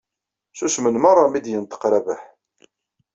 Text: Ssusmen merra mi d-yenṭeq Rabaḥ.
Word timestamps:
Ssusmen 0.51 0.95
merra 0.99 1.25
mi 1.27 1.39
d-yenṭeq 1.43 1.81
Rabaḥ. 1.91 2.21